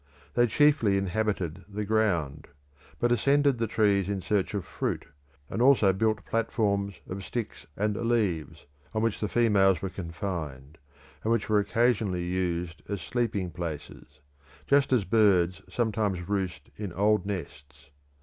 They 0.33 0.47
chiefly 0.47 0.97
inhabited 0.97 1.63
the 1.69 1.85
ground, 1.85 2.47
but 2.99 3.11
ascended 3.11 3.59
the 3.59 3.67
trees 3.67 4.09
in 4.09 4.19
search 4.23 4.55
of 4.55 4.65
fruit, 4.65 5.05
and 5.47 5.61
also 5.61 5.93
built 5.93 6.25
platforms 6.25 6.95
of 7.07 7.23
sticks 7.23 7.67
and 7.77 7.95
leaves, 8.09 8.65
on 8.95 9.03
which 9.03 9.19
the 9.19 9.29
females 9.29 9.79
were 9.83 9.89
confined, 9.91 10.79
and 11.23 11.31
which 11.31 11.49
were 11.49 11.59
occasionally 11.59 12.23
used 12.23 12.81
as 12.89 12.99
sleeping 12.99 13.51
places, 13.51 14.21
just 14.65 14.91
as 14.91 15.05
birds 15.05 15.61
sometimes 15.69 16.27
roost 16.27 16.71
in 16.77 16.91
old 16.93 17.27
nests. 17.27 17.91